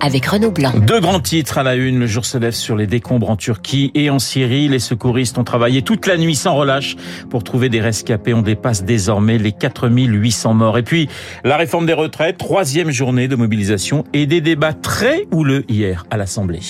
[0.00, 0.72] avec Renaud Blanc.
[0.76, 1.98] Deux grands titres à la une.
[1.98, 4.68] Le jour se lève sur les décombres en Turquie et en Syrie.
[4.68, 6.96] Les secouristes ont travaillé toute la nuit sans relâche
[7.30, 8.34] pour trouver des rescapés.
[8.34, 10.78] On dépasse désormais les 4800 morts.
[10.78, 11.08] Et puis,
[11.44, 16.16] la réforme des retraites, troisième journée de mobilisation et des débats très houleux hier à
[16.16, 16.60] l'Assemblée.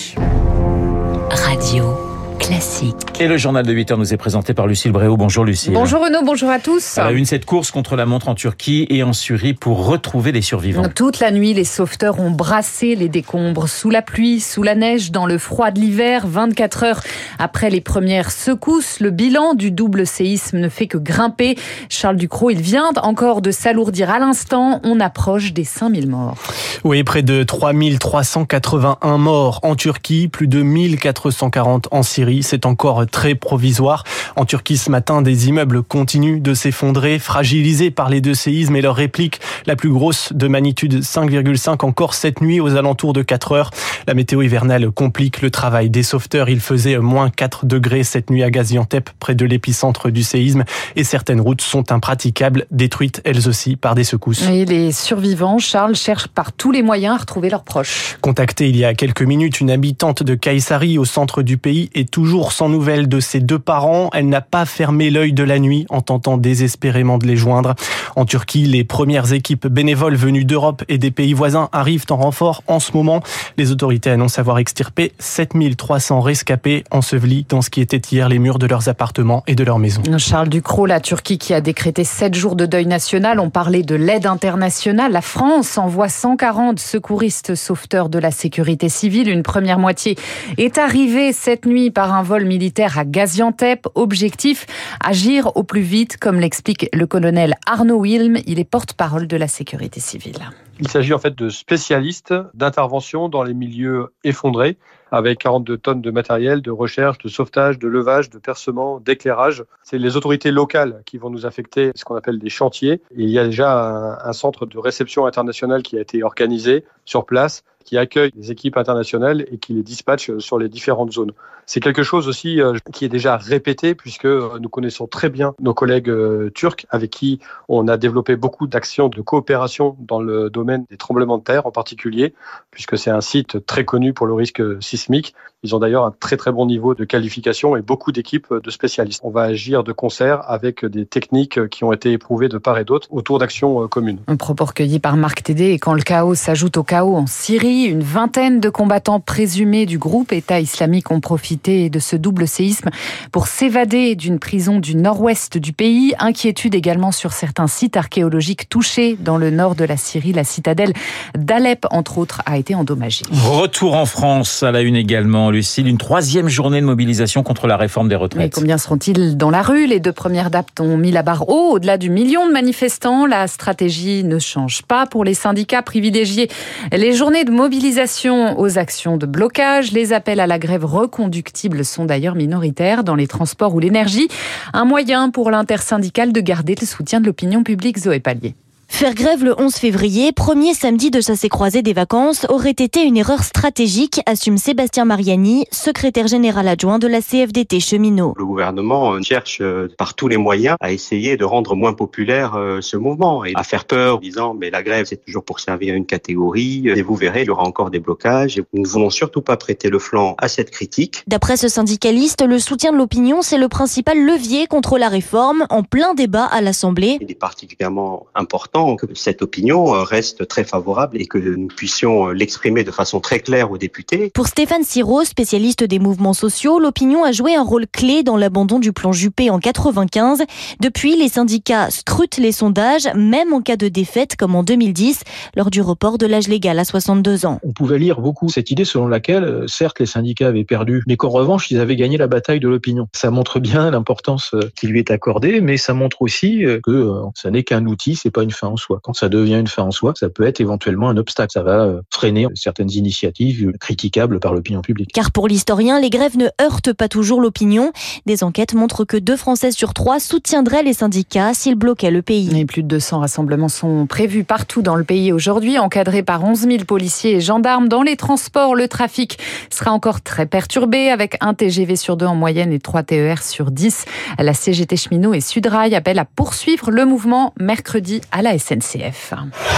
[1.29, 2.08] Radio
[2.49, 2.95] classique.
[3.19, 5.17] Et le journal de 8 heures nous est présenté par Lucille Bréau.
[5.17, 5.71] Bonjour Lucille.
[5.71, 6.97] Bonjour Renaud, bonjour à tous.
[6.97, 10.31] À la une, cette course contre la montre en Turquie et en Syrie pour retrouver
[10.31, 10.89] des survivants.
[10.89, 15.11] Toute la nuit, les sauveteurs ont brassé les décombres sous la pluie, sous la neige,
[15.11, 16.25] dans le froid de l'hiver.
[16.25, 17.01] 24 heures
[17.37, 21.55] après les premières secousses, le bilan du double séisme ne fait que grimper.
[21.87, 24.79] Charles Ducrot, il vient encore de s'alourdir à l'instant.
[24.83, 26.37] On approche des 5000 morts.
[26.83, 33.35] Oui, près de 3381 morts en Turquie, plus de 1440 en Syrie c'est encore très
[33.35, 34.03] provisoire.
[34.35, 38.81] En Turquie ce matin, des immeubles continuent de s'effondrer, fragilisés par les deux séismes et
[38.81, 43.51] leur réplique, la plus grosse de magnitude 5,5 encore cette nuit aux alentours de 4
[43.51, 43.71] heures.
[44.07, 46.49] La météo hivernale complique le travail des sauveteurs.
[46.49, 50.63] Il faisait moins 4 degrés cette nuit à Gaziantep, près de l'épicentre du séisme,
[50.95, 54.47] et certaines routes sont impraticables, détruites elles aussi par des secousses.
[54.49, 58.17] Et les survivants, Charles, cherchent par tous les moyens à retrouver leurs proches.
[58.21, 62.09] Contacté il y a quelques minutes, une habitante de Kaysari au centre du pays est
[62.09, 64.09] toujours sans nouvelles de ses deux parents.
[64.13, 67.75] Elle n'a pas fermé l'œil de la nuit en tentant désespérément de les joindre.
[68.15, 72.63] En Turquie, les premières équipes bénévoles venues d'Europe et des pays voisins arrivent en renfort
[72.67, 73.21] en ce moment.
[73.57, 78.59] Les autorités annoncent avoir extirpé 7300 rescapés ensevelis dans ce qui était hier les murs
[78.59, 80.03] de leurs appartements et de leurs maisons.
[80.17, 83.39] Charles Ducrot, la Turquie qui a décrété 7 jours de deuil national.
[83.39, 85.11] On parlait de l'aide internationale.
[85.11, 89.29] La France envoie 140 secouristes sauveteurs de la sécurité civile.
[89.29, 90.17] Une première moitié
[90.57, 93.87] est arrivée cette nuit par un vol militaire à Gaziantep.
[93.95, 94.65] Objectif,
[95.03, 98.37] agir au plus vite, comme l'explique le colonel Arnaud Wilm.
[98.45, 100.39] Il est porte-parole de la sécurité civile.
[100.79, 104.77] Il s'agit en fait de spécialistes d'intervention dans les milieux effondrés
[105.11, 109.63] avec 42 tonnes de matériel de recherche, de sauvetage, de levage, de percement, d'éclairage.
[109.83, 113.01] C'est les autorités locales qui vont nous affecter ce qu'on appelle des chantiers.
[113.15, 117.25] il y a déjà un, un centre de réception internationale qui a été organisé sur
[117.25, 121.31] place qui accueille des équipes internationales et qui les dispatche sur les différentes zones.
[121.65, 125.53] C'est quelque chose aussi euh, qui est déjà répété puisque euh, nous connaissons très bien
[125.59, 130.49] nos collègues euh, turcs avec qui on a développé beaucoup d'actions de coopération dans le
[130.49, 132.33] domaine des tremblements de terre en particulier,
[132.71, 135.35] puisque c'est un site très connu pour le risque sismique.
[135.61, 139.21] Ils ont d'ailleurs un très très bon niveau de qualification et beaucoup d'équipes de spécialistes.
[139.23, 142.85] On va agir de concert avec des techniques qui ont été éprouvées de part et
[142.85, 144.19] d'autre autour d'actions communes.
[144.27, 147.78] Un propos recueilli par Marc Tédé et quand le chaos s'ajoute au chaos en Syrie,
[147.85, 152.89] une vingtaine de combattants présumés du groupe État islamique ont profité de ce double séisme
[153.31, 156.13] pour s'évader d'une prison du nord-ouest du pays.
[156.19, 160.33] Inquiétude également sur certains sites archéologiques touchés dans le nord de la Syrie.
[160.33, 160.93] La citadelle
[161.37, 163.23] d'Alep, entre autres, a été endommagée.
[163.31, 165.87] Retour en France à la une également, Lucille.
[165.87, 168.41] Une troisième journée de mobilisation contre la réforme des retraites.
[168.41, 169.87] Mais combien seront-ils dans la rue?
[169.87, 173.25] Les deux premières dates ont mis la barre haut, au-delà du million de manifestants.
[173.25, 176.49] La stratégie ne change pas pour les syndicats privilégiés.
[176.91, 179.91] Les journées de mobilisation mobilisation aux actions de blocage.
[179.91, 184.27] Les appels à la grève reconductible sont d'ailleurs minoritaires dans les transports ou l'énergie.
[184.73, 188.55] Un moyen pour l'intersyndicale de garder le soutien de l'opinion publique, Zoé Pallier.
[188.89, 193.15] Faire grève le 11 février, premier samedi de chassé croisé des vacances, aurait été une
[193.15, 198.33] erreur stratégique, assume Sébastien Mariani, secrétaire général adjoint de la CFDT cheminot.
[198.35, 202.55] Le gouvernement euh, cherche euh, par tous les moyens à essayer de rendre moins populaire
[202.55, 205.61] euh, ce mouvement et à faire peur en disant mais la grève c'est toujours pour
[205.61, 208.87] servir une catégorie et vous verrez il y aura encore des blocages et nous ne
[208.87, 211.23] voulons surtout pas prêter le flanc à cette critique.
[211.27, 215.83] D'après ce syndicaliste, le soutien de l'opinion c'est le principal levier contre la réforme en
[215.83, 217.17] plein débat à l'Assemblée.
[217.21, 222.29] Il est particulièrement important que cette opinion euh, reste très favorable et que nous puissions
[222.29, 224.31] euh, l'exprimer de façon très claire aux députés.
[224.33, 228.79] Pour Stéphane Siro, spécialiste des mouvements sociaux, l'opinion a joué un rôle clé dans l'abandon
[228.79, 230.43] du plan Juppé en 95.
[230.79, 235.21] Depuis, les syndicats scrutent les sondages, même en cas de défaite comme en 2010,
[235.55, 237.59] lors du report de l'âge légal à 62 ans.
[237.63, 241.17] On pouvait lire beaucoup cette idée selon laquelle, euh, certes, les syndicats avaient perdu, mais
[241.17, 243.07] qu'en revanche, ils avaient gagné la bataille de l'opinion.
[243.13, 247.63] Ça montre bien l'importance qui lui est accordée, mais ça montre aussi que ça n'est
[247.63, 248.99] qu'un outil, c'est pas une fin en soi.
[249.03, 251.51] Quand ça devient une fin en soi, ça peut être éventuellement un obstacle.
[251.53, 255.11] Ça va euh, freiner certaines initiatives critiquables par l'opinion publique.
[255.13, 257.91] Car pour l'historien, les grèves ne heurtent pas toujours l'opinion.
[258.25, 262.57] Des enquêtes montrent que deux Français sur trois soutiendraient les syndicats s'ils bloquaient le pays.
[262.57, 266.59] Et plus de 200 rassemblements sont prévus partout dans le pays aujourd'hui, encadrés par 11
[266.59, 267.87] 000 policiers et gendarmes.
[267.87, 269.39] Dans les transports, le trafic
[269.69, 273.71] sera encore très perturbé avec un TGV sur deux en moyenne et trois TER sur
[273.71, 274.05] 10.
[274.37, 279.33] La CGT Cheminot et Sudrail appellent à poursuivre le mouvement mercredi à la SNCF.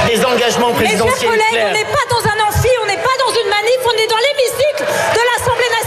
[0.08, 1.30] Les engagements présidentiels.
[1.32, 3.80] Mes chers collègues, on n'est pas dans un amphi, on n'est pas dans une manif,
[3.86, 4.84] on est dans l'hémicycle
[5.16, 5.81] de l'Assemblée nationale.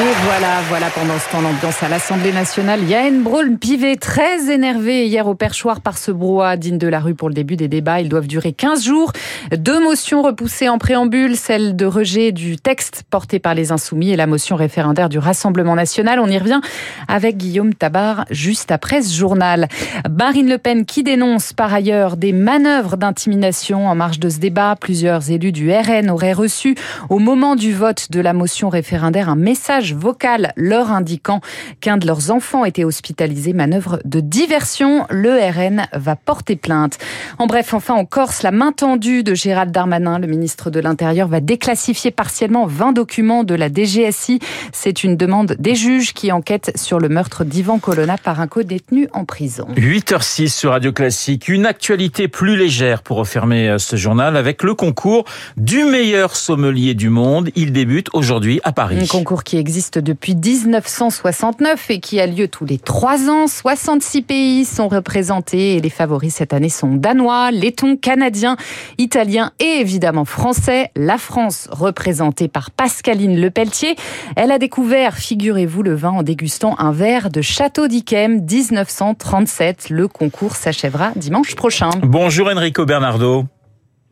[0.00, 2.84] Et voilà, voilà pendant ce temps l'ambiance à l'Assemblée nationale.
[2.84, 7.28] Yael Braun-Pivet, très énervé hier au perchoir par ce brouhaha digne de la rue pour
[7.28, 8.00] le début des débats.
[8.00, 9.10] Ils doivent durer 15 jours.
[9.50, 14.16] Deux motions repoussées en préambule, celle de rejet du texte porté par les Insoumis et
[14.16, 16.20] la motion référendaire du Rassemblement national.
[16.20, 16.60] On y revient
[17.08, 19.66] avec Guillaume Tabar juste après ce journal.
[20.08, 24.76] Marine Le Pen qui dénonce par ailleurs des manœuvres d'intimidation en marge de ce débat.
[24.80, 26.76] Plusieurs élus du RN auraient reçu
[27.08, 31.40] au moment du vote de la motion référendaire un message vocal leur indiquant
[31.80, 33.52] qu'un de leurs enfants était hospitalisé.
[33.52, 35.06] Manœuvre de diversion.
[35.10, 36.98] Le RN va porter plainte.
[37.38, 41.28] En bref, enfin en Corse, la main tendue de Gérald Darmanin, le ministre de l'Intérieur,
[41.28, 44.40] va déclassifier partiellement 20 documents de la DGSI.
[44.72, 49.08] C'est une demande des juges qui enquêtent sur le meurtre d'Ivan Colonna par un co-détenu
[49.12, 49.66] en prison.
[49.76, 51.48] 8h06 sur Radio Classique.
[51.48, 55.24] Une actualité plus légère pour refermer ce journal avec le concours
[55.56, 57.50] du meilleur sommelier du monde.
[57.54, 58.98] Il débute aujourd'hui à Paris.
[59.00, 63.46] Un concours qui existe depuis 1969 et qui a lieu tous les trois ans.
[63.46, 68.56] 66 pays sont représentés et les favoris cette année sont danois, lettons, canadiens,
[68.98, 70.90] italiens et évidemment français.
[70.96, 73.94] La France représentée par Pascaline Lepelletier.
[74.36, 79.90] Elle a découvert, figurez-vous, le vin en dégustant un verre de Château d'Yquem 1937.
[79.90, 81.90] Le concours s'achèvera dimanche prochain.
[82.02, 83.46] Bonjour Enrico Bernardo.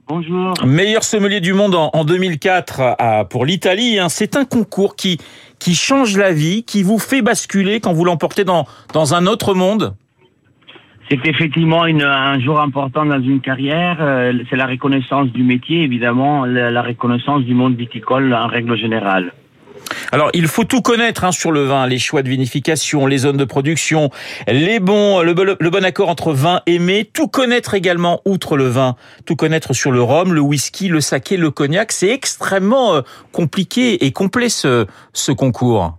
[0.09, 0.55] Bonjour.
[0.65, 3.99] Meilleur sommelier du monde en 2004 pour l'Italie.
[3.99, 4.09] Hein.
[4.09, 5.19] C'est un concours qui,
[5.59, 9.55] qui change la vie, qui vous fait basculer quand vous l'emportez dans, dans un autre
[9.55, 9.95] monde
[11.09, 13.99] c'est effectivement une, un jour important dans une carrière.
[14.01, 19.33] Euh, c'est la reconnaissance du métier, évidemment, la reconnaissance du monde viticole en règle générale.
[20.13, 23.37] Alors, il faut tout connaître hein, sur le vin, les choix de vinification, les zones
[23.37, 24.11] de production,
[24.47, 28.97] les bons, le, bon accord entre vin et mets, tout connaître également outre le vin,
[29.25, 31.93] tout connaître sur le rhum, le whisky, le saké, le cognac.
[31.93, 33.03] C'est extrêmement euh,
[33.33, 35.97] compliqué et complet ce, ce concours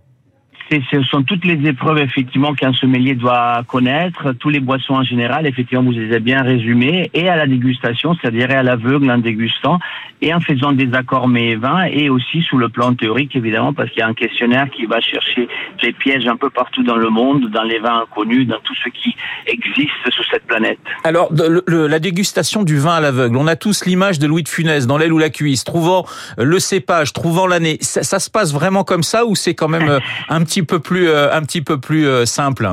[0.70, 5.46] ce sont toutes les épreuves effectivement qu'un sommelier doit connaître, tous les boissons en général,
[5.46, 9.78] effectivement vous les avez bien résumées, et à la dégustation, c'est-à-dire à l'aveugle en dégustant,
[10.20, 13.72] et en faisant des accords mets et vins, et aussi sous le plan théorique évidemment,
[13.72, 15.48] parce qu'il y a un questionnaire qui va chercher
[15.82, 18.88] les pièges un peu partout dans le monde, dans les vins inconnus, dans tout ce
[18.90, 19.14] qui
[19.46, 20.78] existe sur cette planète.
[21.04, 21.32] Alors
[21.66, 24.98] la dégustation du vin à l'aveugle, on a tous l'image de Louis de Funès dans
[24.98, 26.04] l'aile ou la cuisse, trouvant
[26.36, 27.78] le cépage, trouvant l'année.
[27.80, 31.08] Ça, ça se passe vraiment comme ça ou c'est quand même un petit peu plus,
[31.08, 32.68] euh, un petit peu plus euh, simple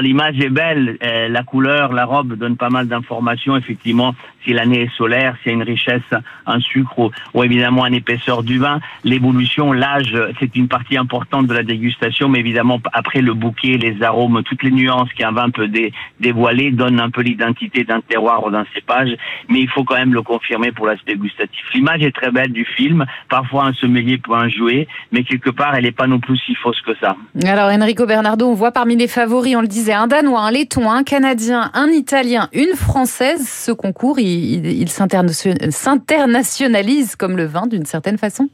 [0.00, 3.56] L'image est belle, euh, la couleur, la robe donne pas mal d'informations.
[3.56, 4.14] Effectivement,
[4.44, 6.02] si l'année est solaire, s'il y a une richesse
[6.46, 11.54] en sucre ou, évidemment en épaisseur du vin, l'évolution, l'âge, c'est une partie importante de
[11.54, 12.28] la dégustation.
[12.28, 16.70] Mais évidemment, après le bouquet, les arômes, toutes les nuances qu'un vin peut dé, dévoiler
[16.70, 19.10] donnent un peu l'identité d'un terroir ou d'un cépage.
[19.48, 21.64] Mais il faut quand même le confirmer pour l'aspect gustatif.
[21.74, 23.04] L'image est très belle du film.
[23.28, 26.54] Parfois, un sommelier peut en jouer, mais quelque part, elle n'est pas non plus si
[26.54, 27.16] fausse que ça.
[27.44, 30.90] Alors, Enrico Bernardo, on voit parmi les favoris, on le dit un Danois, un Letton,
[30.90, 33.48] un Canadien, un Italien, une Française.
[33.48, 38.48] Ce concours, il s'internationalise comme le vin d'une certaine façon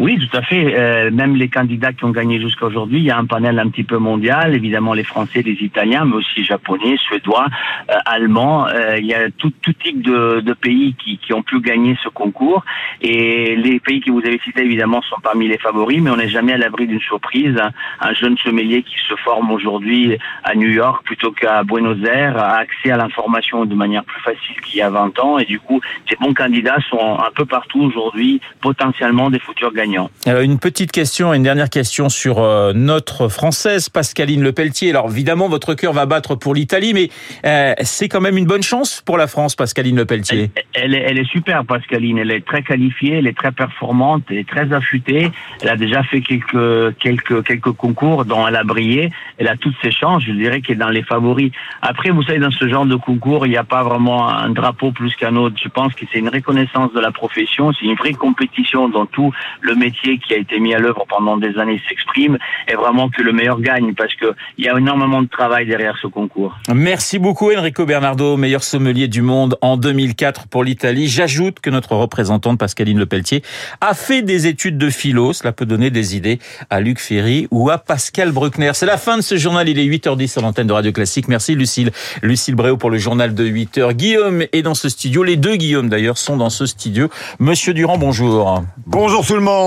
[0.00, 0.74] oui, tout à fait.
[0.78, 3.68] Euh, même les candidats qui ont gagné jusqu'à aujourd'hui, il y a un panel un
[3.68, 7.44] petit peu mondial, évidemment les Français, les Italiens, mais aussi Japonais, Suédois,
[7.90, 8.66] euh, Allemands.
[8.68, 11.98] Euh, il y a tout, tout type de, de pays qui, qui, ont pu gagner
[12.02, 12.64] ce concours.
[13.02, 16.30] Et les pays que vous avez cités, évidemment, sont parmi les favoris, mais on n'est
[16.30, 17.60] jamais à l'abri d'une surprise.
[18.00, 22.56] Un jeune sommelier qui se forme aujourd'hui à New York plutôt qu'à Buenos Aires a
[22.56, 25.38] accès à l'information de manière plus facile qu'il y a 20 ans.
[25.38, 29.89] Et du coup, ces bons candidats sont un peu partout aujourd'hui, potentiellement des futurs gagnants.
[30.26, 34.90] Alors une petite question, une dernière question sur euh, notre française Pascaline Lepelletier.
[34.90, 37.08] Alors évidemment, votre cœur va battre pour l'Italie, mais
[37.44, 40.50] euh, c'est quand même une bonne chance pour la France, Pascaline Lepelletier.
[40.74, 42.18] Elle, elle, est, elle est super, Pascaline.
[42.18, 45.30] Elle est très qualifiée, elle est très performante, elle est très affûtée.
[45.62, 49.10] Elle a déjà fait quelques quelques quelques concours dont elle a brillé.
[49.38, 50.22] Elle a toutes ses chances.
[50.24, 51.52] Je dirais qu'elle est dans les favoris.
[51.82, 54.92] Après, vous savez, dans ce genre de concours, il n'y a pas vraiment un drapeau
[54.92, 55.56] plus qu'un autre.
[55.62, 57.72] Je pense que c'est une reconnaissance de la profession.
[57.72, 61.04] C'est une vraie compétition dans tout le le métier qui a été mis à l'œuvre
[61.08, 64.76] pendant des années s'exprime et vraiment que le meilleur gagne parce que il y a
[64.76, 66.56] énormément de travail derrière ce concours.
[66.74, 71.06] Merci beaucoup Enrico Bernardo, meilleur sommelier du monde en 2004 pour l'Italie.
[71.06, 73.42] J'ajoute que notre représentante Pascaline Lepelletier
[73.80, 75.32] a fait des études de philo.
[75.32, 78.72] Cela peut donner des idées à Luc Ferry ou à Pascal Bruckner.
[78.74, 79.68] C'est la fin de ce journal.
[79.68, 81.28] Il est 8h10 sur l'antenne de Radio Classique.
[81.28, 81.92] Merci Lucille.
[82.22, 83.94] Lucille Bréau pour le journal de 8h.
[83.94, 85.22] Guillaume est dans ce studio.
[85.22, 87.08] Les deux Guillaume d'ailleurs sont dans ce studio.
[87.38, 88.64] Monsieur Durand, bonjour.
[88.86, 89.59] Bonjour tout le monde.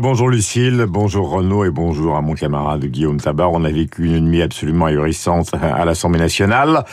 [0.00, 0.84] Bonjour Lucille.
[0.86, 3.50] Bonjour Renaud et bonjour à mon camarade Guillaume Tabar.
[3.50, 6.84] On a vécu une nuit absolument ahurissante à l'Assemblée nationale.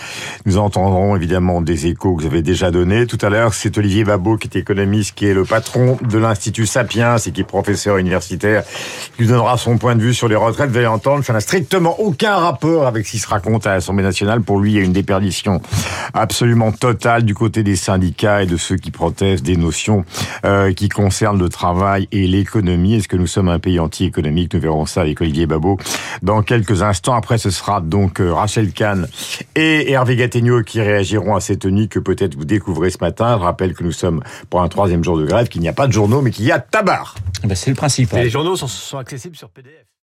[0.45, 3.07] Nous entendrons évidemment des échos que vous avez déjà donnés.
[3.07, 6.65] Tout à l'heure, c'est Olivier Babot qui est économiste, qui est le patron de l'Institut
[6.65, 8.63] Sapiens et qui est professeur universitaire,
[9.15, 10.69] qui lui donnera son point de vue sur les retraites.
[10.69, 14.03] Vous allez entendre, ça n'a strictement aucun rapport avec ce qui se raconte à l'Assemblée
[14.03, 14.41] nationale.
[14.41, 15.61] Pour lui, il y a une déperdition
[16.13, 20.05] absolument totale du côté des syndicats et de ceux qui protestent des notions
[20.45, 22.93] euh, qui concernent le travail et l'économie.
[22.93, 24.53] Est-ce que nous sommes un pays anti-économique?
[24.53, 25.77] Nous verrons ça avec Olivier Babot
[26.21, 27.15] dans quelques instants.
[27.15, 29.07] Après, ce sera donc euh, Rachel Kahn
[29.55, 33.37] et Hervé Gattegno qui réagiront à cette tenue que peut-être vous découvrez ce matin.
[33.39, 34.21] Je rappelle que nous sommes
[34.51, 36.51] pour un troisième jour de grève, qu'il n'y a pas de journaux, mais qu'il y
[36.51, 37.15] a tabac.
[37.43, 38.19] Eh ben c'est le principal.
[38.19, 39.85] Et les journaux sont, sont accessibles sur PDF.